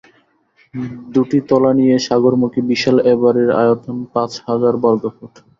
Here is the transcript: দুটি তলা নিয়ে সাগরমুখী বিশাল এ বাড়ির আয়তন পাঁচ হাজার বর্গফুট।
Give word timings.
দুটি 1.13 1.37
তলা 1.49 1.71
নিয়ে 1.79 1.95
সাগরমুখী 2.07 2.61
বিশাল 2.69 2.97
এ 3.03 3.13
বাড়ির 3.21 3.49
আয়তন 3.61 3.97
পাঁচ 4.13 4.31
হাজার 4.47 4.73
বর্গফুট। 4.83 5.33